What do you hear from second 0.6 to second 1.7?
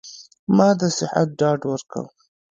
د صحت ډاډ